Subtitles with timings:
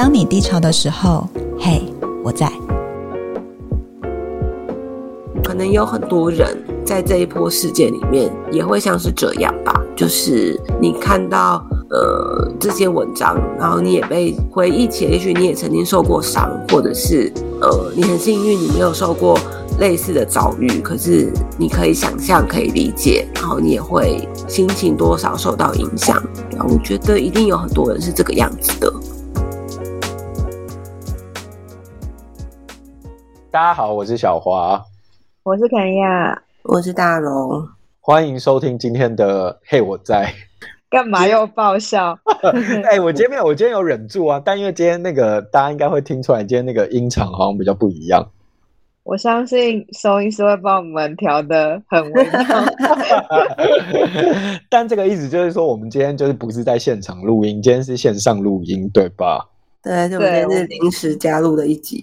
[0.00, 1.82] 当你低潮的时候，嘿，
[2.24, 2.50] 我在。
[5.44, 6.56] 可能有很多人
[6.86, 17.30] 在这一波事件里面也会像是这样吧，就是你看到呃这些文章，然后你也被回忆起，也许你也曾经受过伤，或者是
[17.60, 19.38] 呃你很幸运你没有受过
[19.80, 26.16] 类似的遭遇，可是你可以想象，可以理解，然后你也会心情多少受到影响。
[26.52, 28.90] 然后我觉得一定有很多人是这个样子的。
[33.52, 34.80] 大家好，我是小华，
[35.42, 37.66] 我是肯亚，我是大龙，
[37.98, 40.26] 欢迎收听今天的《嘿我在》。
[40.88, 42.16] 干嘛又爆笑？
[42.84, 48.24] 哎、欸，我今天没有，我今天有忍住啊，但因为今天那个大家应该会听出来，今天那个音场好像比较不一样。
[49.02, 52.40] 我相信收音师会帮我们调的很微妙。
[54.70, 59.44] 但这个意思就是说，我们今天就是不是在现场录音，今天是线上录音，对吧？
[59.82, 62.00] 对，就今天是临时加入的一集。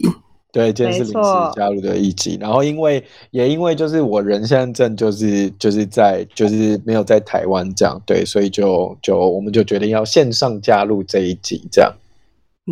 [0.50, 11.94] 对，今天是临时加入的一集，然后因为也因为就是我人现在正就是就是在就是没有在台湾这样，对，所以就就我们就决定要线上加入这一集这样。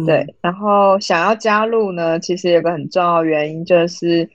[0.08, 4.28] 对，然后想要加入呢，其实有个很重要的原因就是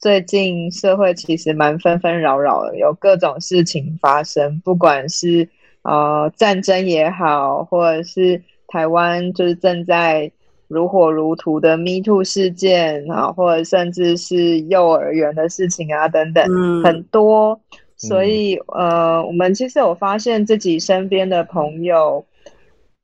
[0.00, 5.48] 最近社会其实蛮纷纷扰扰的，有各种事情发生，不管是
[5.82, 10.32] 呃战争也好，或者是台湾就是正在。
[10.68, 17.60] 如火如荼的 Me Too 事件啊，或者甚至是幼儿园的事情啊，等等，嗯、很多。
[17.96, 22.22] 所以，呃，我们其实有发现自己身边的朋友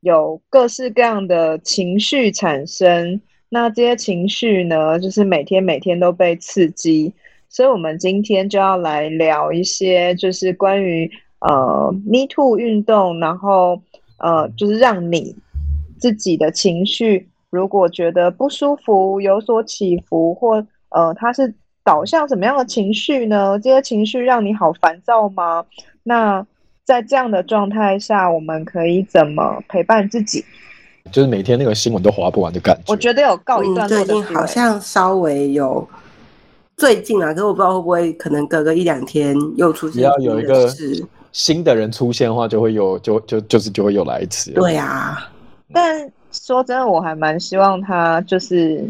[0.01, 3.19] 有各式各样的情绪产生。
[3.49, 7.11] 那这些情绪呢，就是每天每天都被刺激。
[7.49, 13.81] 所以，我们今天就要来聊一些，就是关于呃 Me Too 运动，然后
[14.17, 15.35] 呃，就是让你
[15.97, 17.29] 自己的情绪。
[17.53, 23.59] 如果觉得不舒服，有所起伏，或呃，它是导向什么样的情绪呢？
[23.59, 25.63] 这些情绪让你好烦躁吗？
[26.01, 26.43] 那
[26.83, 30.43] 在这样的状态下，我们可以怎么陪伴自己？
[31.11, 32.81] 就是每天那个新闻都划不完的感觉。
[32.87, 35.87] 我觉得有告一段落的、嗯、最近好像稍微有，
[36.75, 39.97] 最近啊，可是我不知道会不会可能隔个一两天又出现。
[39.97, 40.67] 只要有一个
[41.31, 44.49] 新的人出现的话，就会有，就就就是就会有来一次。
[44.53, 45.29] 对啊，
[45.71, 46.11] 但。
[46.33, 48.85] 说真的，我还蛮希望他就是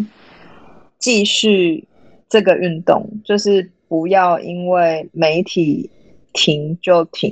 [0.97, 1.85] 继续
[2.27, 5.89] 这个运动，就是不要因为媒体
[6.33, 7.31] 停就停。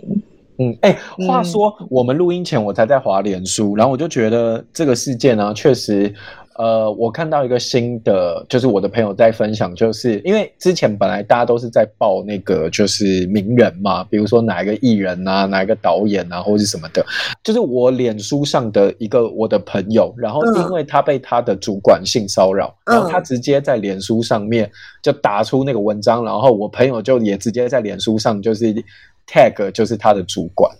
[0.60, 6.14] 嗯，哎、欸，话说、嗯、我们录音前我才在滑脸书，然后我就觉得这个事件呢、啊，确实。
[6.56, 17.06] 呃，我看到一个新的，就是我的朋友在分享，就是因为之前本来大家都是在报那个就是名人嘛，比如说哪一个艺人啊，哪一个导演啊，或是什么的，
[17.44, 24.70] 就是我脸书上的一个我的朋友，然后因为他被他的主管性骚扰，嗯、然后他直接在脸书上面
[25.02, 28.74] 就打出那个文章，然后我朋友就也直接在脸书上就是
[29.26, 30.72] tag 就是他的主管，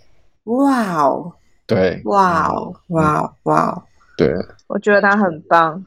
[0.44, 1.32] 哇哦，
[1.66, 3.82] 对，哇哦，哇哦，哇哦。
[4.16, 4.32] 对，
[4.68, 5.84] 我觉得他很棒。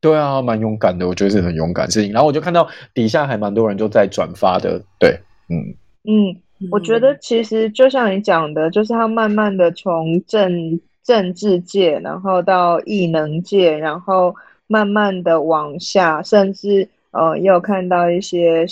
[0.00, 2.12] 对啊，蛮勇敢的，我觉得是很勇敢的事情。
[2.12, 4.82] 然后我就看到底下还蛮多人就在转发的。
[4.98, 5.16] 对，
[5.48, 5.54] 嗯
[6.02, 14.34] 嗯，我觉得其实就像你讲的，就是他慢慢的从政政治界，然后到艺能界，然后
[14.66, 18.66] 慢慢的往下，甚至呃也有看到一些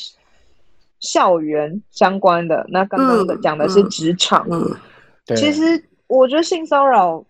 [0.98, 2.66] 校园相关的。
[2.70, 4.76] 那刚刚的讲的是职场，嗯，嗯，
[5.26, 5.36] 对。
[5.36, 7.24] 其实我觉得性骚扰。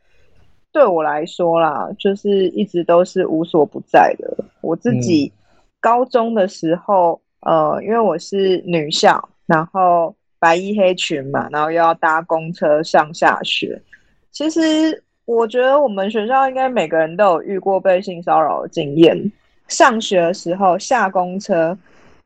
[0.72, 4.44] 对我来说啦，就是一直都是无所不在的。
[4.60, 5.32] 我自己
[5.80, 13.82] 高中的时候，嗯、呃，因为我是女校，然后白衣黑裙嘛，然后又要搭公车上下学。
[14.30, 19.32] 其实我觉得我们学校应该每个人都有遇过被性骚扰的经验。
[19.66, 21.76] 上学的时候下公车，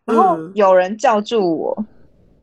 [0.05, 1.87] 然后有人叫住我，嗯、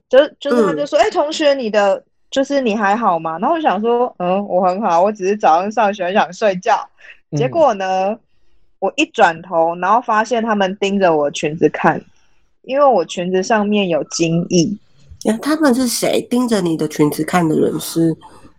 [0.10, 3.38] 就就是他就说：“哎、嗯欸，同学，你的。”就是你还好吗？
[3.40, 6.88] 然后我想说，嗯，我很好，我只是早上上学想睡觉。
[7.36, 8.20] 结果呢，嗯、
[8.80, 12.02] 我一转头，然后发现他们盯着我裙子看，
[12.62, 14.78] 因为我裙子上面有精液。
[15.42, 16.22] 他们是谁？
[16.30, 18.16] 盯着你的裙子看的人是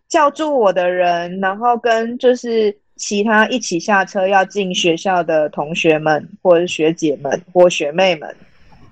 [0.06, 8.36] 叫住我的人，然后跟就是其他一起下车要进学校的同学们，或者是学姐们或学妹们。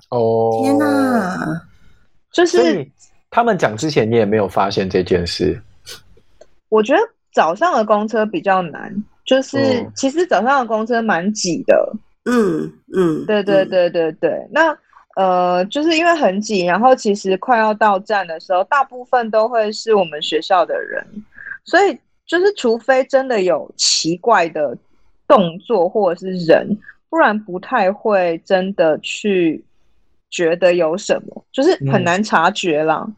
[0.09, 1.63] 哦，天哪！
[2.33, 2.89] 就是。
[3.31, 5.61] 他们讲之前，你也没有发现这件事。
[6.69, 7.01] 我觉得
[7.33, 8.93] 早上的公车比较难，
[9.25, 11.93] 就是、嗯、其实早上的公车蛮挤的。
[12.25, 14.31] 嗯嗯，对对对对对。
[14.31, 14.79] 嗯、那
[15.17, 21.05] 呃，就是因为很挤，然后其实快要到站的时候，大部分都会是我们学校的人，
[21.65, 24.77] 所以就是除非真的有奇怪的
[25.27, 26.77] 动作或者是人，
[27.09, 29.65] 不然不太会真的去
[30.31, 33.05] 觉得有什么，就是很难察觉啦。
[33.05, 33.17] 嗯、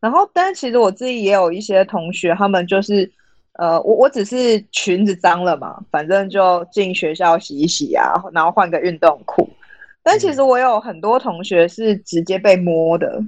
[0.00, 3.10] 然后，但是其实我自己也有一些同学，他们就是，
[3.58, 9.48] 呃，我我只是裙子脏了嘛，反正就进学校洗一洗啊，然后换个运动裤。
[10.02, 13.22] 但其实我有很多同学是直接被摸的。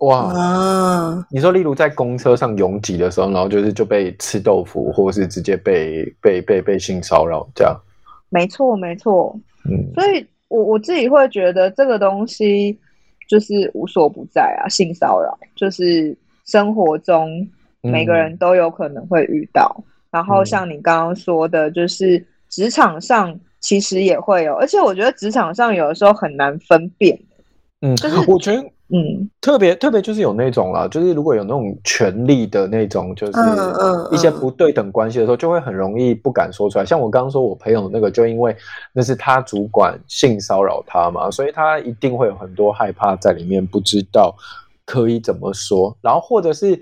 [0.00, 7.74] 哇，啊、你说例如在公车上拥挤的时候，然后就是就被吃豆腐，或者是直接被被被被性骚扰这样？
[8.28, 9.34] 没错，没错。
[9.64, 12.78] 嗯，所以我我自己会觉得这个东西
[13.26, 17.48] 就是无所不在啊，性骚扰就是生活中
[17.80, 19.74] 每个人都有可能会遇到。
[19.78, 27.18] 嗯、然后像你刚刚说的，就是职场上其实也会有，而且我觉得职场上有的时候很难分辨。
[27.80, 28.64] 嗯，就是我觉得。
[28.88, 33.32] 嗯，特别特别就是有那种啦，就是如果有那种权力的那种，就是
[34.12, 36.84] 一些不对等关系的时候，就会很容易不敢说出来。
[36.84, 38.54] 像我刚刚说我朋友那个，就因为
[38.92, 44.36] 那是他主管性骚扰他嘛，所以他一定会有很多害怕在里面，不知道
[44.84, 45.96] 可以怎么说。
[46.02, 46.78] 然后或者是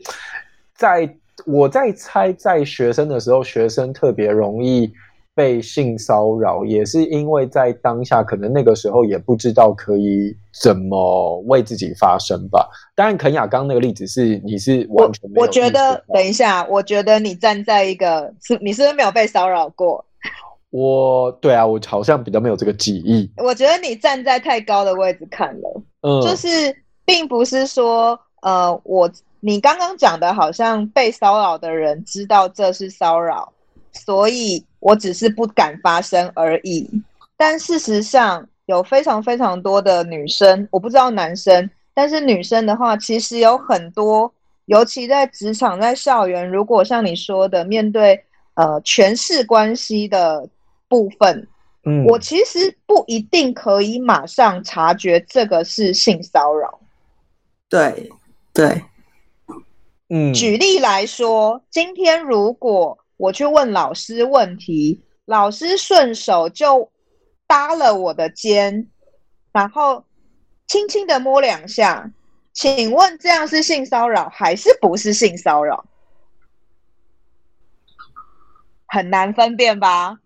[0.75, 1.09] 在
[1.47, 4.93] 我在猜，在学生的时候，学生特别容易。
[5.35, 12.69] 被性骚扰也是因为在当下，可能那个时候也不知道可以怎么为自己发声吧。
[12.95, 15.43] 当然，肯雅刚那个例子是你是完全没有。
[15.43, 20.05] 我觉得，等一下，我觉得你站在一个是，你是不是没有被骚扰过？
[20.69, 23.31] 我对啊，我好像比较没有这个记忆。
[23.39, 26.47] 我觉得你站在太高的位置看了，嗯，就是
[27.07, 33.51] 并不是说，呃，我你刚刚讲的好像被骚扰的人知道这是骚扰，
[33.93, 34.63] 所以。
[34.83, 36.91] 我只是不敢发声而已，
[37.37, 44.35] 但事实上有非常非常多的女生，我不知道男生，但是女生的话，其实有很多，
[44.65, 48.21] 尤其在职场、在校园，如果像你说的，面对
[48.55, 50.49] 呃权势关系的
[50.89, 51.47] 部分，
[51.85, 56.81] 嗯，我其实不一定可以马上察觉这个是性骚扰。
[57.69, 58.11] 对，
[58.53, 58.83] 对，
[60.09, 62.99] 嗯，举例来说，今天如果。
[63.23, 66.91] 我去问老师问题，老师顺手就
[67.47, 68.89] 搭了我的肩，
[69.53, 70.05] 然后
[70.67, 72.11] 轻轻的摸两下。
[72.53, 75.85] 请问这样是性骚扰还是不是性骚扰？
[78.87, 80.19] 很难分辨吧？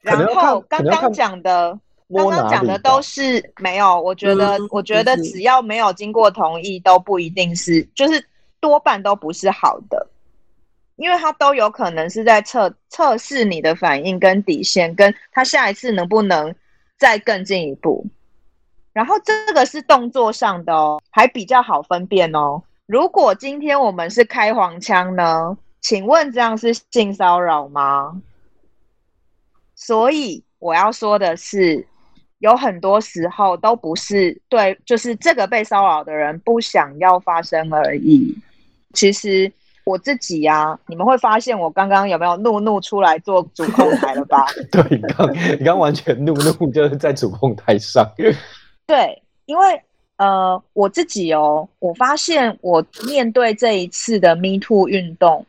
[0.00, 1.78] 然后刚刚讲的，
[2.08, 4.00] 刚刚讲的都是没有。
[4.00, 8.26] 我觉得，我觉得只要没有经过同意，都不一定是，就是
[8.60, 10.08] 多半都不是好的。
[10.98, 16.52] 因为他都有可能是在测测试你的反应跟底线，跟他下一次能不能
[16.98, 18.04] 再更进一步。
[18.92, 22.60] 然后这个是动作上的哦，还比较好分辨哦。
[22.86, 25.56] 如果今天我们是开黄腔呢？
[25.80, 28.20] 请问这样是性骚扰吗？
[29.76, 31.86] 所以我要说的是，
[32.40, 38.36] 有很多时候都不是对，就是这个被骚扰的人不想要发生而已。
[38.94, 39.52] 其实。
[39.88, 44.44] 我自己呀、啊，你们会发现我刚刚有没有怒怒出来做主控台了吧？
[44.70, 48.06] 对，你刚你刚完全怒怒就是在主控台上。
[48.86, 49.82] 对，因为
[50.18, 55.46] 呃，我自己哦，我发现我面对这一次的 Me Too 运动，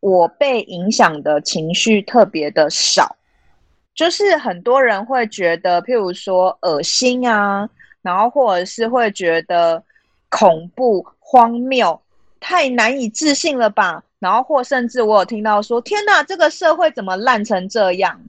[0.00, 3.14] 我被影响的情绪特别的少，
[3.94, 7.68] 就是很多人会觉得，譬如说恶心啊，
[8.02, 9.80] 然后或者是会觉得
[10.28, 12.00] 恐怖、荒谬。
[12.40, 14.02] 太难以置信了吧？
[14.18, 18.20] 然后或甚至我有听到说：“天哪，这个社会怎么烂成这样？”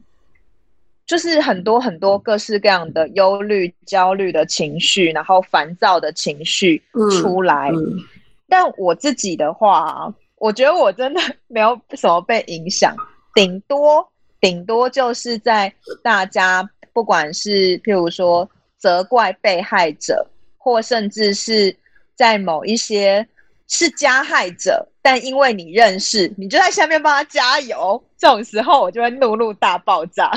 [1.08, 6.82] 就是很多很多各式各样的忧虑、焦虑的情绪，然后烦躁的情绪
[7.22, 7.70] 出来。
[7.72, 8.00] 嗯嗯、
[8.48, 12.96] 但我自己的话，我觉得我真的没有什么被影响，
[13.34, 14.08] 顶多
[14.40, 20.26] 顶多就是在大家不管是譬如说责怪被害者，
[20.58, 21.76] 或甚至是
[22.16, 23.28] 在某一些。
[23.74, 28.04] 是加害者，但因为你认识，你就在下面帮他加油。
[28.18, 30.30] 这种时候，我就会怒怒大爆炸。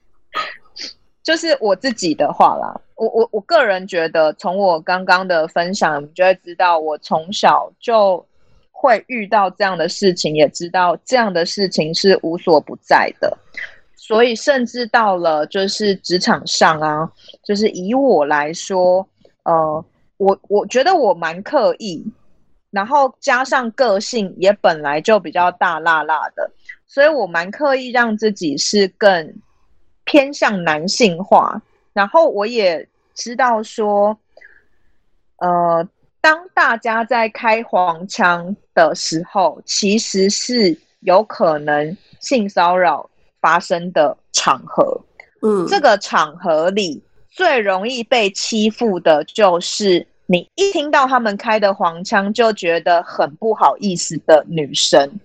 [1.24, 8.24] 就是我自己的话啦，我我我个人觉得，从我刚刚的分享，你就会知道，我从小就
[8.70, 13.38] 会遇到这样的事情，也知道这样的事情是无所不在的。
[13.96, 17.10] 所以，甚至到了就是职场上啊，
[17.42, 19.08] 就是以我来说，
[19.44, 19.82] 呃，
[20.18, 22.04] 我我觉得我蛮刻意。
[22.70, 26.50] 然后加上个性也本来就比较大辣辣的，
[26.86, 29.34] 所以我蛮刻意让自己是更
[30.04, 31.60] 偏向男性化。
[31.92, 34.16] 然后我也知道说，
[35.36, 35.86] 呃，
[36.20, 43.10] 当大家在开黄腔的时候，其实是有可能性骚扰
[43.40, 45.00] 发生的场合。
[45.42, 55.18] 嗯，这个场合里最容易被欺负的就是你一听到他们开的黄腔就觉得很不好意思的女生。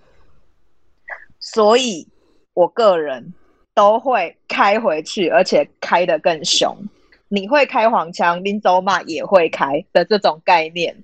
[1.40, 2.08] 所以，
[2.56, 3.32] 我个人
[3.76, 6.76] 都会开回去，而且开得更凶。
[7.28, 10.98] 你会开黄腔，林走马也会开的这种概念。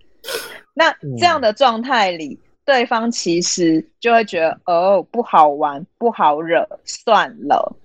[0.74, 7.75] 那这样的状态里，嗯、对方其实就会觉得哦，不好玩，不好惹，算了。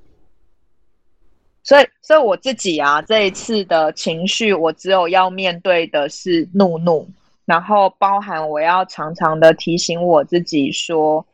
[1.66, 7.08] 所以，所以我自己啊，这一次的情绪，我只有要面对的是怒怒，
[7.44, 11.26] 然后包含我要常常的提醒我自己说，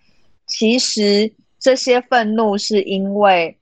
[0.47, 3.55] 其实这些愤怒是因为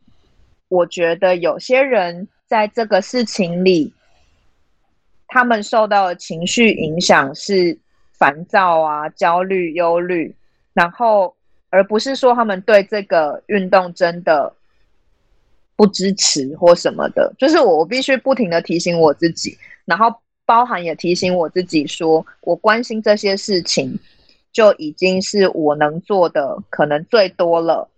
[0.68, 3.92] 我觉得有些人在这个事情里。
[5.32, 7.78] 他们受到的情绪影响是
[8.18, 10.34] 烦躁啊、焦虑、忧虑，
[10.72, 11.32] 然后
[11.68, 14.52] 而不是说他们对这个运动真的
[15.80, 17.32] 不支持或什么的。
[17.38, 19.56] 就是我，我必须不停的提醒我自己，
[19.86, 23.98] 然后包含也提醒我自己说，我关心这些事情
[24.52, 27.88] 就已经是我能做的可能最多了。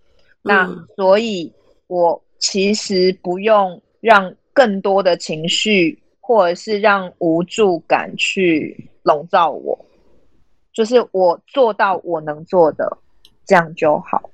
[0.43, 1.53] 那所以，
[1.89, 5.99] 我其实不用让更多的情绪。
[6.25, 9.77] 或者是让无助感去笼罩我，
[10.73, 12.97] 就是我做到我能做的，
[13.45, 14.31] 这样就好。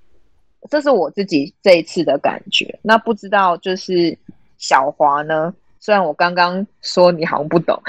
[0.71, 2.79] 这是我自己这一次的感觉。
[2.83, 4.17] 那不知道就是
[4.59, 5.53] 小华呢？
[5.81, 7.81] 虽然我刚刚说你好像不懂，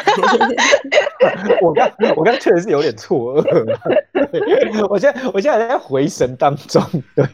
[1.61, 4.87] 我刚我刚确实是有点错愕。
[4.89, 6.81] 我现在我现在在回神当中。
[7.15, 7.25] 对，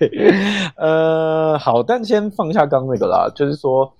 [0.78, 3.94] 呃，好，但先放下刚那个啦，就是说。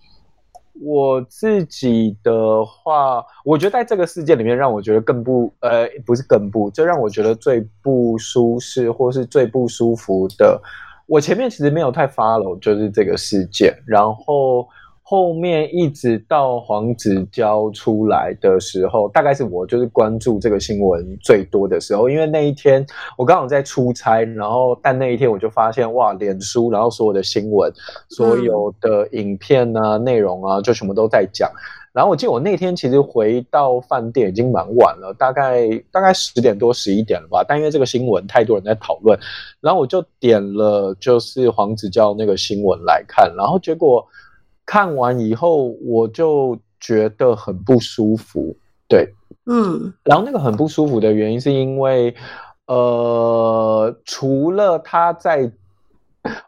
[0.82, 10.62] 我自己的话，我觉得在这个事件里面，让我觉得更不呃，不是更不，就让我觉得最不舒适或是最不舒服的。
[11.08, 14.68] 我前面其实没有太 follow，就是这个事件，然后。
[15.08, 22.84] 后面一直到黄子佼出来的时候，大概是我就是关注这个新闻最多的时候，因为那一天
[23.16, 27.72] 我刚好在出差，然后但那一天我就发现哇，脸书然后所有的新闻、
[28.10, 31.48] 所有的影片啊、内容啊，就什么都在讲。
[31.96, 37.44] 然后我记得我那天其实回到饭店已经蛮晚了，大概大概十点多十一点了吧。
[37.48, 39.18] 但因为这个新闻太多人在讨论，
[39.62, 44.06] 然后我就点了就是黄子佼那个新闻来看，然后结果。
[44.68, 49.08] 看完以后，我就觉得很不舒服，对，
[49.46, 52.16] 嗯，然后那个很不舒服的原因是因为，
[52.66, 55.52] 呃，除了他在，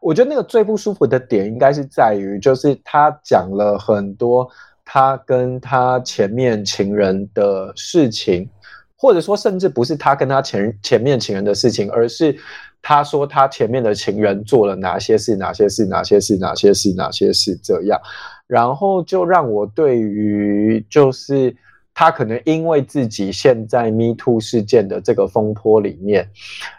[0.01, 4.50] 我觉得那个最不舒服的点应该是在于，就是他讲了很多
[4.89, 8.50] 他跟他前面情人的事情，
[8.96, 12.34] 或者说甚至不是他跟他前前面情人的事情，而是。
[12.79, 18.00] 他说他前面的情人做了哪些事，哪些事，哪些事，哪些事，哪些事，这样，
[18.46, 21.53] 然后就让我对于就是
[21.94, 26.29] 他可能因为自己现在 Me Too 事件的这个风波里面，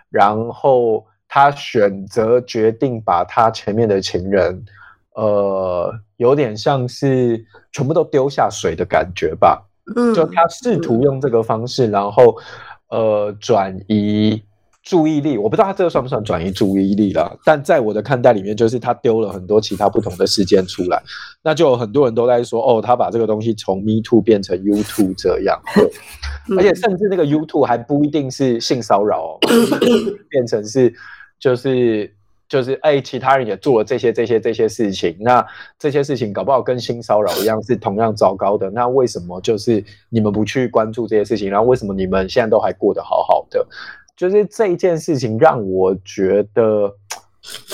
[0.08, 4.64] 然后他选择决定把他前面的情人，
[5.20, 9.64] 呃，有点像是全部都丢下水的感觉吧。
[9.96, 12.36] 嗯，就他试图用这个方式，然后
[12.88, 14.42] 呃转移。
[14.84, 21.02] 注意力，我不知道他这个算不算转移注意力啦，但在我的看待里面，就是他丢了很多其他不同的事件出来，
[21.42, 25.60] 那就有很多人都在说，哦，他把这个东西从 Me Too 变成 You Too 这样，
[26.56, 29.38] 而且甚至那个 You Too 还不一定是性骚扰哦，
[30.30, 30.90] 变成是
[31.38, 32.10] 就是
[32.48, 35.46] 就是哎，其他人也做了这些这些这些事情，那
[35.78, 43.66] 这些事情搞不好跟性骚扰一样是同样糟糕的，那为什么就是你们不去关注这些事情，然后为什么你们现在都还过得好好的？
[44.16, 46.90] 就是这一件事情让我觉得，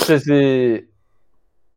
[0.06, 0.86] 就是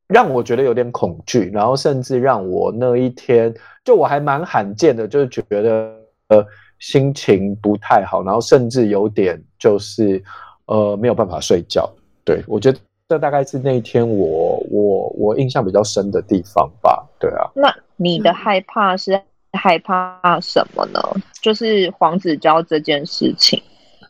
[0.07, 3.53] 让我觉得有点恐惧，然后甚至让我那一天
[3.85, 5.95] 就我还蛮罕见的，就是觉得
[6.29, 6.45] 呃
[6.79, 10.21] 心情不太好，然后甚至有点就是
[10.65, 11.89] 呃没有办法睡觉。
[12.27, 17.07] 对，我觉得这大概是那一天我我我印象比较深的地方吧。
[17.17, 19.17] 对啊，那你的害怕是
[19.53, 20.99] 害怕什么呢？
[21.41, 23.63] 就是黄子佼这件事情。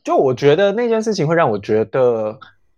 [0.03, 2.35] 就我觉得那件事情会让我觉得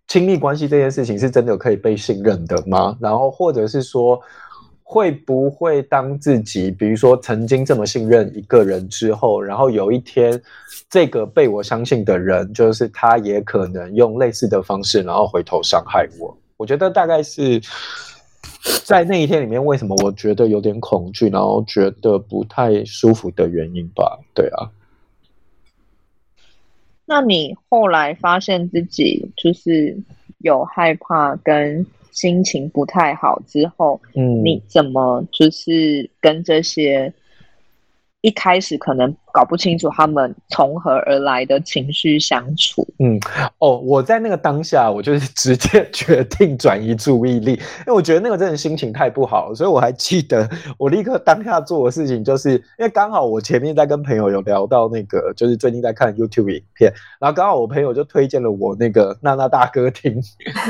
[0.10, 2.98] 亲密关系这件事情是真的可以被信任的吗？
[3.00, 4.20] 然后或者是说
[4.92, 10.42] 会不会当自己比如说曾经这么信任一个人之后，然后有一天
[10.90, 16.36] 这个被我相信的人，就是他也可能用类似的方式，然后回头伤害我。
[16.58, 17.62] 我觉得大概是
[18.84, 24.18] 在那一天里面，为什么我觉得有点恐惧，然后觉得不太舒服的原因吧？
[24.34, 24.72] 对啊。
[27.06, 29.96] 那你后来发现自己就是
[30.40, 37.14] 有害怕跟心情不太好之后，嗯，你怎么就是跟这些？
[38.22, 42.86] 一开始可能搞不清楚他们从何而来的情绪相处。
[43.00, 43.18] 嗯，
[43.60, 60.22] 哦，我在那个当下，我就是直接决定转移注意力，因为我觉得那个真的心情太不好了，所以我还记得我立刻当下做的事情，就是因为刚好我前面在跟朋友有聊到那个，就是最近在看 YouTube 影片，然后刚好我朋友就推荐了我那个娜娜大歌厅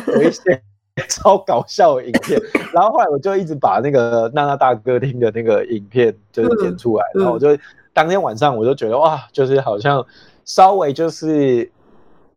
[0.05, 0.62] 有一些。
[1.10, 2.39] 超搞笑的影片，
[2.74, 7.48] 然后后来我就一直把那个娜娜大歌厅的那个影片就是剪出来，然后我就
[7.94, 10.06] 当天晚上我就觉得哇，就是好像
[10.46, 11.70] 稍微就是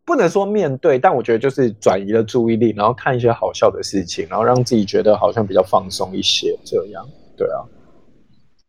[0.04, 7.64] 不能说面对，但我觉得就是转移了注意力，然后看一些好笑的事情，然后让自己觉得好像比较放松一些，这样对啊。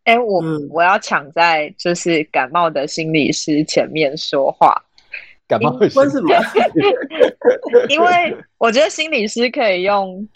[0.04, 4.74] 哎，我我要抢在就是感冒的心理师前面说话。
[5.46, 6.34] 感冒为什么？
[7.88, 10.26] 因为我觉得心理师可以用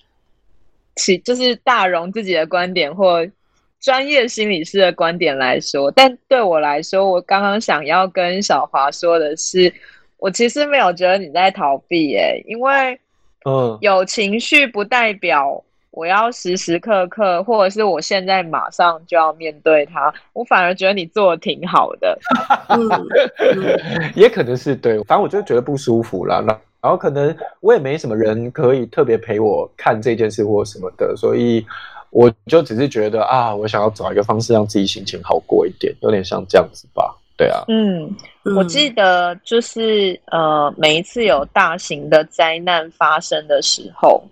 [0.96, 3.26] 其就是大容自己的观点或
[3.80, 9.72] 专业心理师的观点来说，但对我来说，我刚刚想要跟小华说的是，
[10.18, 12.98] 我其实没有觉得你在逃避，欸，诶，因为
[13.44, 15.64] 嗯，有情绪不代表。
[15.90, 22.16] 我要时时刻刻，或者是我现在马上就要面对它，我反而觉得你做的挺好的。
[22.68, 22.88] 嗯
[23.38, 26.44] 嗯、 也可能是对，反正我就觉得不舒服了。
[26.80, 31.66] 然后可能我也没什么人可以特别陪我看这件事或什么的，所以
[32.10, 37.16] 我就只是觉得啊，我想要找一个方式让自己心情好过一点，有点像这样子吧。
[37.36, 38.08] 对啊，嗯，
[38.56, 44.22] 我记得就是呃，每一次有大型的灾难发生的时候。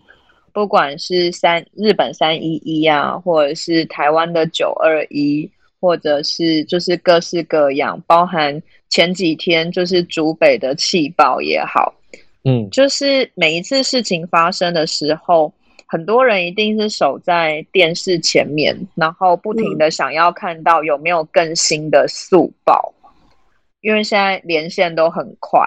[0.57, 5.47] 不管是三日本三一一啊，或者是台湾的九二一，
[5.79, 11.93] 或者是就是各式各样，包含前几天就是竹北的气爆也好，
[12.45, 15.53] 嗯，就是每一次事情发生的时候，
[15.87, 22.95] 很多人一定是守在电视前面，然后不停的想要看到有没有更新的速报，
[23.83, 25.61] 因为现在连线都很快。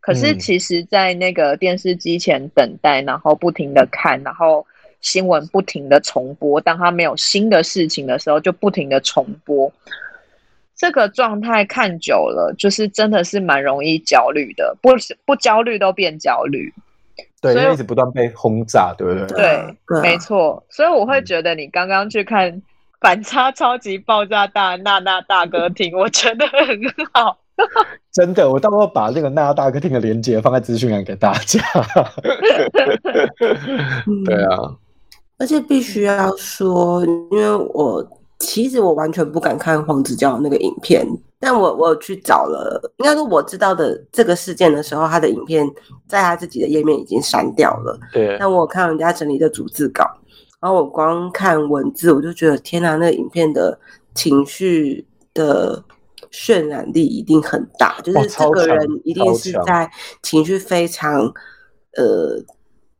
[0.00, 4.66] 可是，其实，在那个电视机前等待，然后不停的看，然后
[5.00, 6.60] 新闻不停的重播。
[6.60, 9.70] 当他没有新的事情的时候，就不停的重播。
[10.74, 14.76] 这个状态看久了，就是真的是蛮容易焦虑的。
[14.80, 14.90] 不
[15.24, 16.72] 不焦虑都变焦虑，
[17.40, 19.36] 对，因为一直不断被轰炸，对不对？
[19.36, 20.64] 对，对，没错。
[20.70, 22.62] 所以我会觉得，你刚刚去看
[23.00, 26.80] 反差超级爆炸大娜娜大歌厅，我觉得很
[27.12, 27.38] 好。
[28.12, 31.60] 真的，我到时候把那个娜娜大客厅的链接放在资讯栏给大家。
[34.24, 34.74] 对啊，
[35.38, 38.06] 而且必须要说，因为我
[38.38, 41.06] 其实我完全不敢看黄子佼那个影片，
[41.38, 45.68] 但我我去找了，应该说我知道的这个事件的时候，他的影片
[46.06, 47.98] 在他自己的页面已经删掉了。
[48.12, 50.04] 对，但我看人家整理的逐字稿，
[50.60, 53.78] 然后我光看文字，我就觉得天哪，那个影片的
[54.14, 55.82] 情绪的。
[56.36, 59.90] 渲染力一定很大，就是这个人一定是在
[60.22, 61.22] 情绪非常
[61.96, 62.38] 呃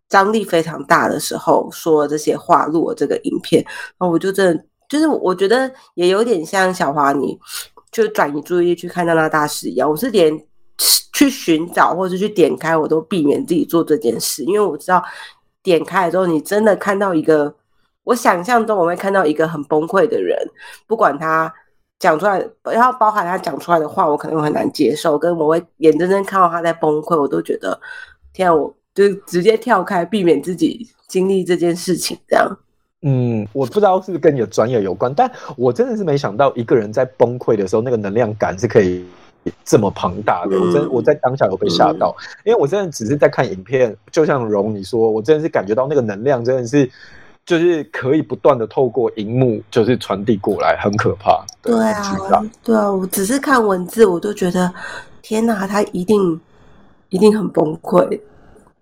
[0.08, 3.62] 张力非常大的时候说这些话，录了这个影片。
[3.98, 7.38] 然后我就真的就是我觉得也有点像小华，你
[7.92, 9.86] 就转移注意力去看到那大师一样。
[9.90, 10.32] 我是连
[11.12, 15.04] 去寻找或者去点开，我都避免自己做这件事，因为我知道
[15.62, 17.54] 点开的时候，你真的看到一个
[18.04, 20.38] 我想象中我会看到一个很崩溃的人，
[20.86, 21.52] 不管他。
[21.98, 25.18] 讲出来，然后包含他讲出来的话，我可能很难接受。
[25.18, 27.78] 跟我会眼睁睁看到他在崩溃，我都觉得
[28.34, 32.18] 天啊，我就直接跳开，避免自己经历这件事情。
[32.28, 32.58] 这样，
[33.00, 39.02] 嗯，我不知道是不是跟你的专业有关，但我真的是没想到一个人在崩溃的时候，那个能量感是可以
[39.64, 40.60] 这么庞大的。
[40.60, 46.90] 我真我在当下有被吓到，因为我真的只是在看影片，就像荣你说，我真的是感觉到那个能量真的是。
[47.46, 51.46] 就是可以不断的透过荧幕，就是传递过来，很可怕。
[51.62, 54.70] 对，啊，对啊，我只是看文字，我都觉得
[55.22, 56.40] 天哪，他一定
[57.08, 58.20] 一定很崩溃。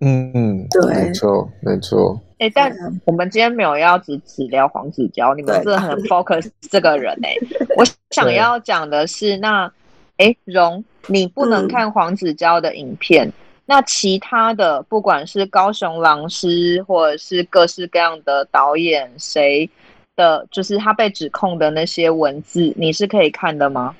[0.00, 2.18] 嗯嗯，对，没错没错。
[2.38, 2.74] 哎、欸，但
[3.04, 7.66] 我们今天没有要只只聊黄子佼，你们真的很 focus 这个人哎、欸。
[7.76, 9.70] 我想要讲的是，那
[10.16, 13.28] 哎，荣，你不能看黄子佼的影片。
[13.28, 13.32] 嗯
[13.66, 19.68] 那其他的，不管是高雄狼师，或者是各式各样的导演，谁
[20.16, 23.96] 的，就是他被指控的那些文字，你是可以看的吗？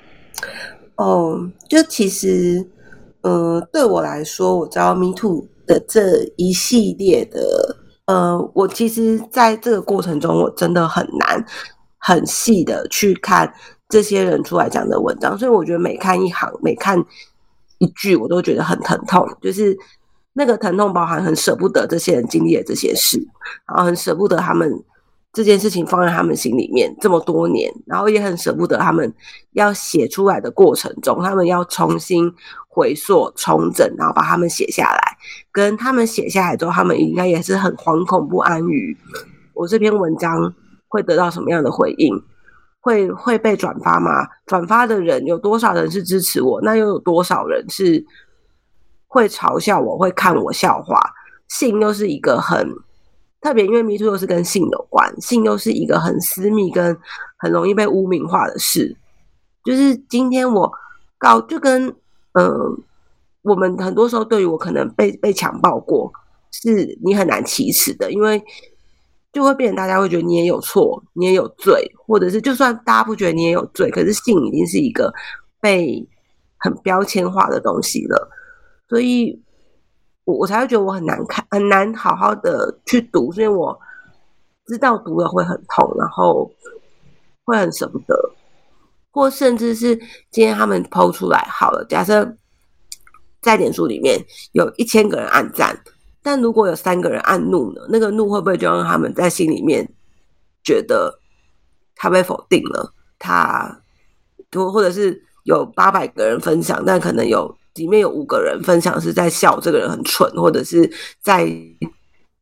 [0.97, 2.63] 哦，就其实，
[3.21, 7.75] 呃，对我来说，我知道 Me Too 的这一系列的，
[8.05, 11.43] 呃，我其实在这个过程中，我真的很难
[11.97, 13.51] 很细的去看
[13.89, 17.03] 这些人出来讲的文章，所以我觉得每看一行，每看。
[17.85, 19.77] 一句我都觉得很疼痛，就是
[20.33, 23.17] 那个疼痛包含很舍不得这些人经历了这些事，
[23.67, 24.83] 然后很舍不得他们
[25.31, 29.13] 这件事情放在他们心里面这么多年，然后也很舍不得他们
[29.51, 32.33] 要写出来的过程中，他们要重新
[32.67, 35.17] 回溯、重整，然后把他们写下来。
[35.51, 38.97] 跟他们写下来之后，他们应该也是很惶恐不安于
[39.53, 40.53] 我这篇文章
[40.87, 42.21] 会得到什么样的回应，
[42.85, 44.27] 会会被转发吗？
[44.45, 46.61] 转发的人有多少人是支持我？
[46.61, 48.05] 那又有多少人是？
[49.07, 51.01] 会嘲笑我，会看我笑话。
[51.47, 52.69] 性又是一个很
[53.41, 56.95] 特别，因为迷途又是跟性有关，性又是一个很私密跟
[57.37, 58.95] 很容易被污名化的事。
[59.63, 60.71] 就是今天我
[61.17, 61.87] 搞，就跟
[62.33, 62.77] 嗯、
[63.41, 66.11] 我们很多时候对于我可能被被强暴过，
[66.51, 68.43] 是你很难启齿的，因为
[69.35, 75.13] 就会变成大家会觉得你也有错，你也有罪，或者是就算大家不觉得你也有罪，可是性已经是一个
[75.59, 76.07] 被
[76.57, 78.29] 很标签化的东西了。
[78.87, 79.37] 所以，
[80.23, 83.77] 我我才会觉得我很难看，很难好好的去读，所以我
[84.67, 86.49] 知道读了会很痛，然后
[87.43, 88.15] 会很舍不得，
[89.11, 89.97] 或甚至是
[90.31, 92.37] 今天他们 PO 出来好了，假设
[93.41, 94.17] 在脸书里面
[94.53, 95.77] 有一千个人按赞，
[96.25, 97.81] 但如果有三个人按怒呢？
[97.89, 99.87] 那个怒会不会就让他们在心里面
[100.63, 101.19] 觉得
[101.95, 102.91] 他被否定了？
[103.19, 103.79] 他，
[104.51, 107.55] 或或者是有八百个人分享，但可能有。
[107.75, 110.89] 里面有五个人分享是在笑这个人很蠢，或者是
[111.21, 111.45] 在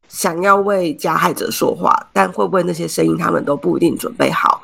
[0.08, 4.62] 想要为加害者说话，但会不会那些声音他们都不一定准备好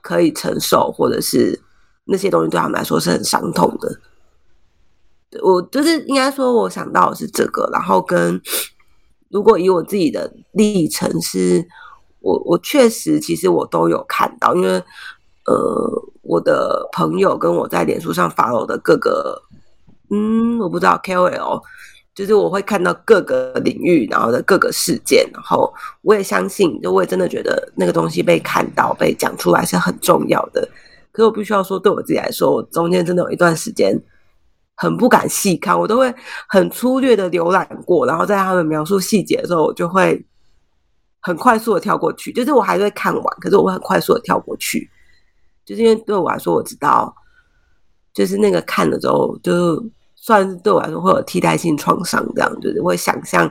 [0.00, 1.56] 可以承受，或者是
[2.06, 3.96] 那些东西对他们来说是很伤痛的？
[5.42, 8.40] 我就是应该说，我想到的是这个，然后跟
[9.30, 11.68] 如果以我自己的历程是，是
[12.20, 14.68] 我我确实其实我都有看到，因为
[15.46, 19.42] 呃，我的朋友跟我在脸书上 follow 的各个。
[20.14, 21.62] 嗯，我不知道 KOL，
[22.14, 30.68] 就是我会看到各个领域，然后的各个事件，然后我也相信，就我也真的觉得那个东西被看到、被讲出来是很重要的。
[31.12, 33.98] 可是我必须要说，对我自己来说，我中间真的有一段时间
[34.74, 36.14] 很不敢细看，我都会
[36.48, 40.24] 很粗略的浏览过，然后在他们描述细节的时候，我就会
[41.20, 42.32] 很快速的跳过去。
[42.32, 44.90] 就是我还是会看完，可是我会很快速的跳过去，
[45.64, 47.14] 就是因为对我来说，我知道，
[48.12, 49.82] 就是那个看了之后就。
[50.24, 53.42] 算是对我来说会有替代性创伤，这样就是会想象，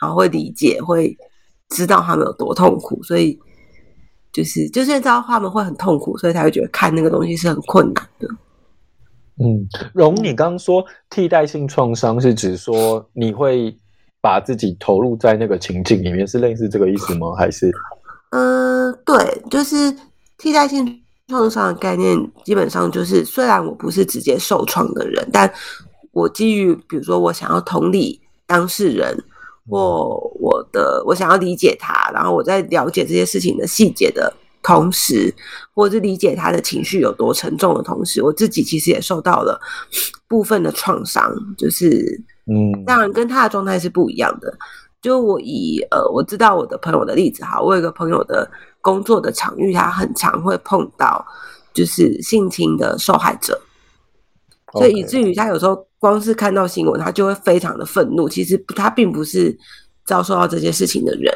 [0.00, 1.12] 然后会理解，会
[1.70, 3.36] 知道他们有多痛苦，所以
[4.32, 8.28] 就是就是知道他们会很痛苦，所以才会觉得看那个东西是很困难的。
[9.38, 13.74] 嗯，荣，你刚刚说替代性创伤是指说你会
[14.20, 17.34] 把自己投入在那个情境里面，是类似这个意思吗？
[17.38, 17.70] 还是？
[18.30, 19.16] 嗯，对，
[19.50, 19.96] 就是
[20.36, 25.50] 替代性创伤的概念，基本上就是虽然我不是直接受创的人，但
[26.12, 29.16] 我基于比如说，我想要同理当事人，
[29.68, 34.32] 或我的我想要理解他，然后我在了解这些事情的细节的
[34.70, 35.34] 同时，
[35.74, 39.60] 或是理解他的情绪有多沉重的同时，我自己其实也受到了
[40.28, 44.56] 部分的创伤，就是嗯，当然跟他的状态是不一样的。
[45.02, 48.48] 就我以呃，我知道我的朋友的例子哈，我有一个朋友的
[48.80, 51.26] 工作的场域，他很常会碰到
[51.72, 53.60] 就是性侵的受害者。
[54.74, 58.28] 所以以至于他有时候光是看到新闻，他就会非常的愤怒。
[58.28, 59.58] 其实他并不是
[60.04, 61.34] 遭受到这些事情的人，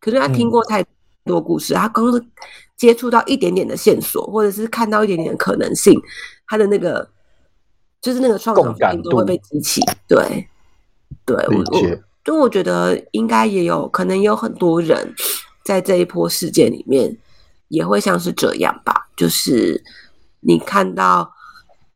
[0.00, 0.82] 可是他听过太
[1.24, 2.24] 多故事，他光是
[2.80, 6.00] 接触到一点点的线索，或者是看到一点点的可能性，
[6.46, 7.06] 他的那个
[8.00, 9.82] 就是那个创伤反应都会被激起。
[10.08, 10.48] 对，
[11.26, 15.14] 对，我我就我觉得应该也有可能有很多人
[15.62, 17.14] 在这一波事件里面
[17.68, 19.84] 也会像是这样吧，就是
[20.40, 21.30] 你看到。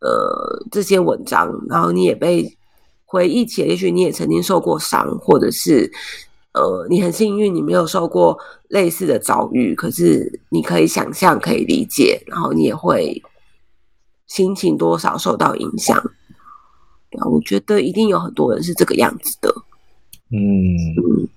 [0.00, 2.58] 呃，这些文章，然后你也被
[3.06, 5.90] 回忆起来，也许你也曾经受过伤，或者是
[6.54, 8.38] 呃，你很幸运，你没有受过
[8.68, 13.22] 类似的遭遇，可是你可以想象，可以理解，然后你也会
[14.26, 16.02] 心情多少受到影响。
[17.30, 19.54] 我觉得一定有很多人是这个样子的。
[20.30, 21.28] 嗯，嗯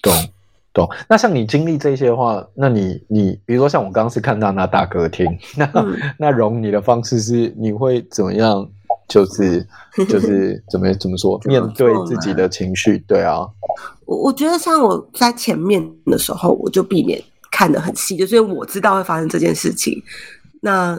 [0.00, 0.12] 懂。
[0.72, 8.68] 懂，那像你经历这些的话，那你你比如说像我刚刚是看到那大歌厅，那、嗯、那容你的方式是你会怎么样？
[9.08, 9.66] 就是
[10.06, 12.98] 就是 怎么怎么说面对自己的情绪？
[13.08, 13.48] 对啊，
[14.06, 20.02] 我我觉得像我在前面的时候，我就避免看得很细，就是我知道会发生这件事情。
[20.62, 20.98] 那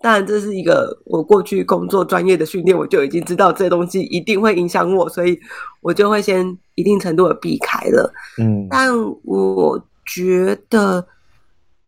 [0.00, 5.38] 当然这是一个我过去工作专业的训练，我就已经知道这东西一定会影响我，所以
[5.80, 6.58] 我就会先。
[6.76, 8.92] 一定程度的避开了，嗯，但
[9.22, 11.06] 我觉得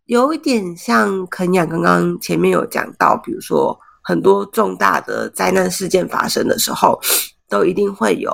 [0.05, 7.01] 有一点像肯雅刚刚前面有讲到，比如说很多重大的灾难事件发生的时候，
[7.49, 8.31] 都一定会有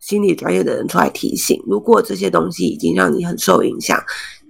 [0.00, 1.62] 心理专业的人出来提醒。
[1.66, 4.02] 如果这些东西已经让你很受影响，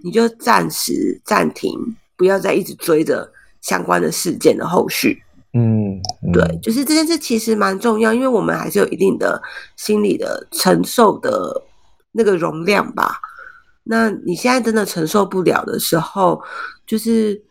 [0.02, 1.78] 你就暂时暂停，
[2.16, 3.30] 不要再一直追着
[3.60, 5.22] 相关的事件的后续。
[5.54, 9.40] 嗯，嗯，对，就是这件事其实蛮重要，因为我们还是有一定的
[9.76, 11.62] 心理的承受的
[12.12, 13.18] 那个容量吧。
[13.82, 16.40] 那你现在真的承受不了的时候，
[16.86, 17.42] 就是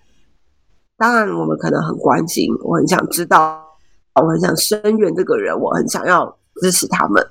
[0.96, 3.66] 当然我们可能很关心，我很想知道，
[4.14, 7.28] 我很想声援这个人，我很想要支持他们。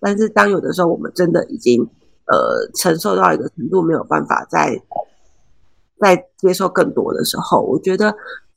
[0.00, 1.82] 但是当有的时候我们真的已经
[2.26, 4.80] 呃承受到一个程度，没有办法再
[5.98, 8.14] 再接受更多的时候，我觉得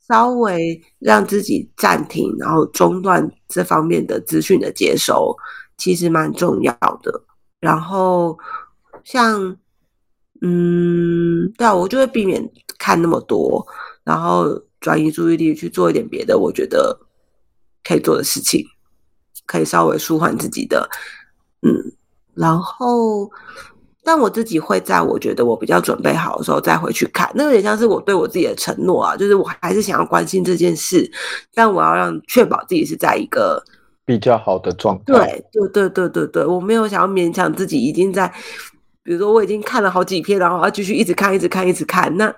[0.08, 5.36] 稍微让自己暂停，然后中断这方面的资讯的接收，
[5.76, 7.22] 其实蛮重要的。
[7.60, 8.38] 然后
[9.04, 9.56] 像。
[10.44, 12.42] 嗯，对，我就会避免
[12.76, 13.64] 看那么多，
[14.02, 16.98] 然后转移注意力去做一点别的，我觉得
[17.84, 18.66] 可以做的事情，
[19.46, 20.90] 可以稍微舒缓自己的。
[21.62, 21.92] 嗯，
[22.34, 23.30] 然后，
[24.04, 31.10] 但我自己会在我觉得我比较准备好的时候再回去看，那有点像是我对我自己的承诺啊，就是我还是想要关心这件事，
[31.54, 33.62] 但我要让确保自己是在一个
[34.04, 35.04] 比较好的状态。
[35.04, 38.32] 对，对，对，对，对，对，我没有想要勉强自己已经在。
[39.04, 42.32] 比如说我已经看了好几篇，然后要继续一直看，一直看，一直看，那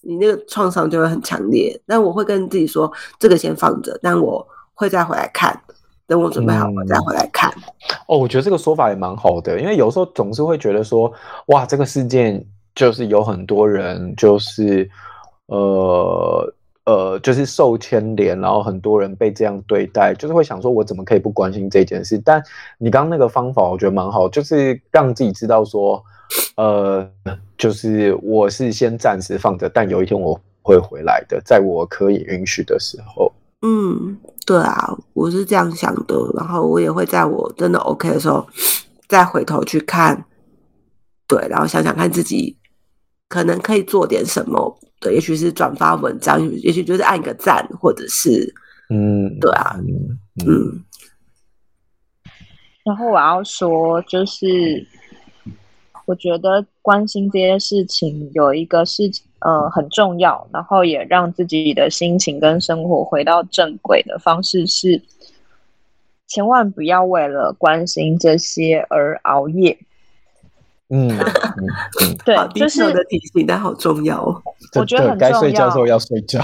[0.00, 1.78] 你那个创伤就会很强烈。
[1.86, 5.58] 但我会跟自己说，这个先放着，但我会再回来看，
[6.06, 7.50] 等我准备好我再回来看。
[7.50, 7.62] 嗯。
[8.08, 11.12] 哦，我觉得这个说法也蛮好的，因为有时候总是会觉得说，
[11.46, 14.90] 哇，这个事件就是有很多人就是
[15.46, 16.54] 呃。
[16.86, 22.20] 呃，就是受牵连，然后很多人被这样对待，就是会想说，我怎么可以不关心这件事？
[22.22, 22.42] 但
[22.76, 26.04] 你刚刚那个方法，我觉得蛮好，就是让自己知道说，
[26.58, 27.10] 呃，
[27.56, 33.32] 就是我是先暂时放着，但有一天我会回来的，在我可以允许的时候。
[33.66, 38.46] 嗯，对啊，我是这样想的，然后我也会在我真的 OK 的时候，
[39.08, 40.26] 再回头去看，
[41.26, 42.54] 对，然后想想看自己
[43.26, 44.78] 可能可以做点什么。
[45.00, 48.54] 对，也许是转发文章，也许就是按个赞，或者是，
[48.90, 50.84] 嗯，对啊，嗯，嗯。
[52.84, 54.86] 然后我要说，就是
[56.04, 65.02] 我觉得关心这些事情有一个事情，呃，很重要，然后也让自己的心情跟生活回到正轨的方式是，
[66.26, 69.78] 千万不要为了关心这些而熬夜。
[70.88, 71.08] 嗯，
[72.24, 74.42] 对，就是的提醒，但好重要哦。
[74.76, 75.32] 我觉得很重要。
[75.32, 76.40] 该睡觉的时候要睡觉。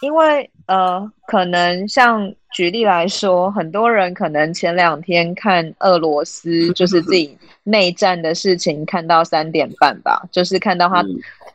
[0.00, 11.04] 因为呃，可能像举例来说，很多人可能前两天看俄罗斯就是自己内战的事情，看到三点半吧，就是看到他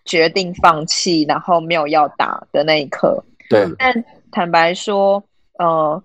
[0.10, 3.24] 决定放弃，然后没有要打的那一刻。
[3.48, 3.68] 对。
[3.78, 5.24] 但坦白说，
[5.60, 6.04] 呃，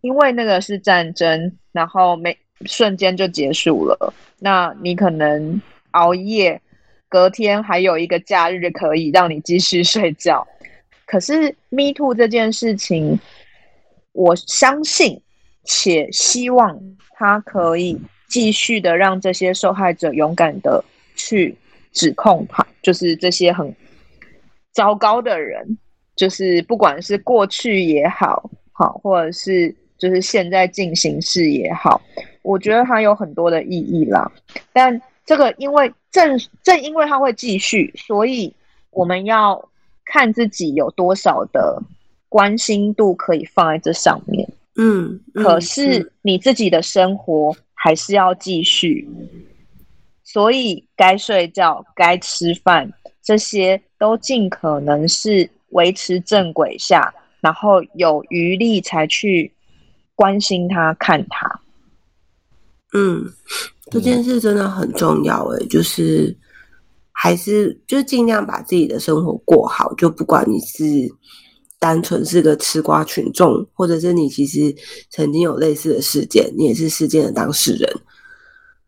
[0.00, 4.12] 因为那个是战争，然后没瞬间就结束了。
[4.40, 6.60] 那你可能熬夜，
[7.08, 10.44] 隔天还有一个假日可以让你继续睡觉。
[11.06, 13.16] 可是 Me Too 这件事情，
[14.10, 15.22] 我相信
[15.62, 16.76] 且希望
[17.12, 21.56] 他可以继续的让这些受害者勇敢的去
[21.96, 23.74] 指控他，就是这些很
[24.72, 25.66] 糟糕的人，
[26.14, 32.00] 就是不管是过去也好，好，或者是就是现在进行式也好。
[32.42, 34.30] 我觉得它有很多的意义啦，
[34.72, 38.54] 但这个因为正正因为它会继续，所以
[38.90, 39.68] 我们要
[40.04, 41.82] 看自己有多少的
[42.28, 44.46] 关心度可以放在这上面。
[44.76, 49.08] 嗯，嗯，可是你自己的生活还是要继续，
[50.26, 59.50] 所以该睡觉、该吃饭这些都尽可能是维持正轨下，然后有余力才去
[60.16, 61.60] 关心他、看他。
[62.92, 63.24] 嗯，
[63.90, 66.36] 这件事真的很重要诶、就是
[67.12, 70.84] 还是就尽量把自己的生活过好，就不管你是
[71.78, 74.74] 单纯是个吃瓜群众，或者是你其实
[75.10, 77.88] 曾经有类似的事件，你也是事件的当事人，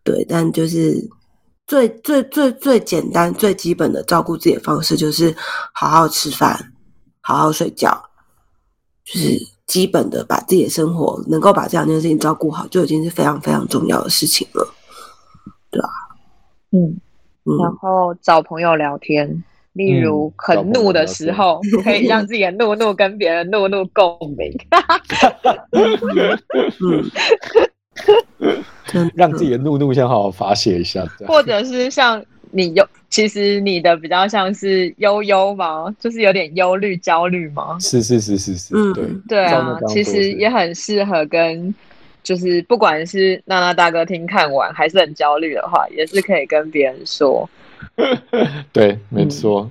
[0.02, 1.06] 对，但就是
[1.68, 5.32] 最最最最简单、最基本的照顾自己的方式，就是
[5.72, 6.72] 好好吃饭，
[7.20, 8.02] 好好睡觉，
[9.04, 9.38] 就是。
[9.68, 14.66] 基本的把自己的生活能够把这两件事情照顾好，就已经是非常非常重要的事情了，
[15.70, 15.88] 对吧？
[16.72, 16.98] 嗯，
[17.60, 24.50] 然后找朋友聊天，例如很怒的时候， 嗯、可以让自己的怒怒跟别人怒怒共鸣。
[26.80, 27.04] 嗯，
[29.14, 32.24] 让自己的怒怒先好好发泄一下，或者是像。
[32.50, 35.94] 你忧，其实你的比较像是悠悠吗？
[36.00, 37.76] 就是有点忧虑、焦虑吗？
[37.78, 41.74] 是是是是是，对嗯，对啊，其实也很适合跟
[42.22, 47.46] 就是不管是娜娜大哥听看完还是很焦虑的话，也是可以跟别人说。
[48.72, 49.70] 对，没错，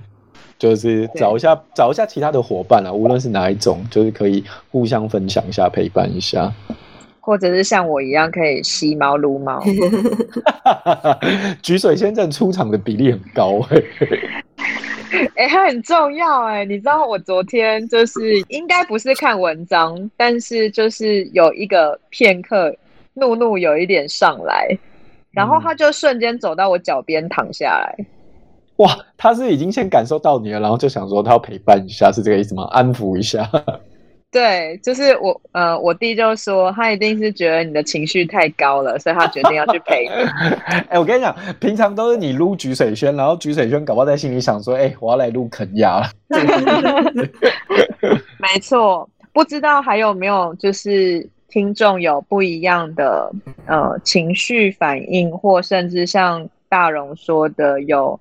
[0.56, 6.52] 就是找一下找一下其他的伙伴啊，无论是哪一种，就是可以互相分享一下，陪伴一下。
[7.20, 9.62] 或者是像我一样可以吸猫撸猫，
[11.62, 13.76] 菊水先正出场的比例很高哎、
[15.10, 22.74] 欸，哎、欸，它很重要哎、欸，你知道我昨天就是应该不是看文章，但是就是有一个片刻，
[23.14, 24.68] 怒怒有一点上来，
[25.30, 28.06] 然后他就瞬间走到我脚边躺下来、嗯，
[28.76, 32.64] 哇，他是已经先感受到你了，然后就想说他要陪伴一下，是这个意思吗？
[32.70, 33.50] 安抚一下。
[34.30, 40.10] 对，就是我，呃，我弟就说他一定是觉得你的情绪太高了，所以他决定要去陪你。
[40.68, 46.10] 哎、欸，我跟你讲，平常都是你撸菊水轩，然后菊水轩搞不好在心里想说，哎、欸，我要来撸肯亚了。
[48.38, 53.32] 没错，不知道还有没有就是听众有不一样的
[53.66, 58.20] 呃情绪反应，或甚至像大荣说的有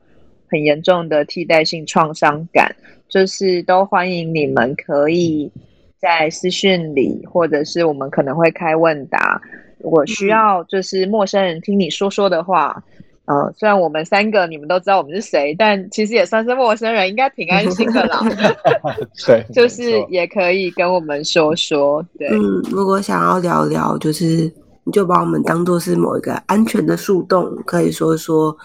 [0.50, 2.74] 很严重的替代性创伤感，
[3.10, 5.52] 就是都欢迎你们可以。
[6.00, 9.42] 在私讯里，或者是我们可能会开问答。
[9.80, 12.84] 如果需要就是陌生人听你说说的话，
[13.26, 18.20] 嗯、呃，虽然我们三个你们都知道我们是谁，但其实也算是陌生人，应该挺安心的啦。
[19.28, 22.04] 对，就是也可以跟我们说说。
[22.18, 24.52] 对，嗯，如果想要聊聊，就是
[24.84, 28.56] 你就把我们当做是某一个安全的树洞，可以说说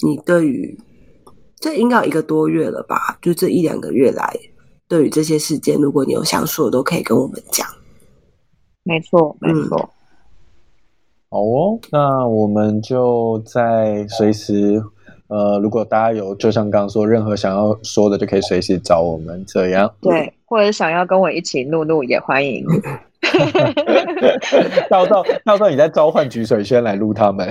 [0.00, 0.78] 你对于
[1.58, 4.32] 这应该有一个多月了吧，就这一两个月来。
[4.88, 7.66] 对于这些事件，如果你有想说的，都可以跟我们讲。
[8.82, 9.78] 没错，没错。
[9.80, 9.88] 嗯。
[11.30, 14.80] 好哦，那我们就在随时，
[15.26, 19.44] 呃，如果大家有，就像刚刚说，任何想要说的，就可以随时找我们。
[19.46, 22.64] 这样，对，或者想要跟我一起怒怒，也欢迎。
[24.88, 27.48] 到时候，到时候你再召唤菊水轩来录他们。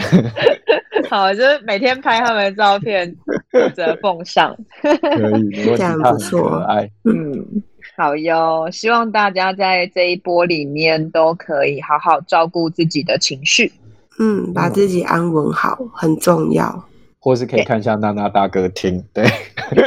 [1.14, 3.16] 好，就是每天拍他们的照片，
[3.54, 4.58] 负责奉上。
[4.82, 4.90] 可
[5.38, 6.60] 以，这样不错。
[7.04, 7.62] 嗯，
[7.96, 8.68] 好哟。
[8.72, 13.72] 希望大家在这一波里面都可以好好照顾自己的情绪。
[14.20, 16.84] 嗯，把自己安稳好很重要。
[17.20, 19.06] 或是可以看一下娜娜大哥听。
[19.14, 19.24] 对。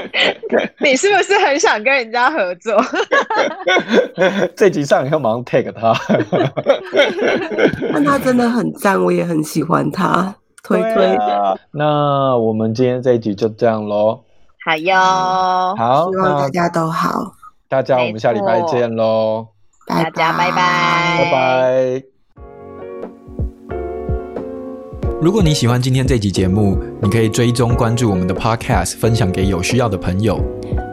[0.78, 2.80] 你是不是很想跟人家合作？
[4.54, 5.92] 这集上以后马上 take 他。
[7.92, 10.32] 但他真的很赞，我也很喜欢他。
[10.66, 14.20] 推推、啊，那我们今天这一集就这样喽。
[14.64, 14.96] 好哟，
[15.76, 17.32] 好，希望大家都好。
[17.68, 19.46] 大家，我们下礼拜见喽。
[19.86, 22.02] 大家拜拜，拜拜。
[25.20, 30.40] 如果你喜欢今天这集节目，你可以追踪关注我们的 Podcast，分享给有需要的朋友。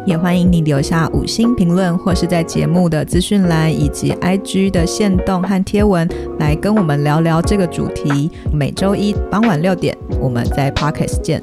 [0.05, 6.07] 也欢迎你留下五星评论，或是在节目的资讯栏以及 IG 的线动和贴文，
[6.39, 8.29] 来跟我们聊聊这个主题。
[8.51, 11.41] 每周一傍晚六点，我们在 Podcast 见。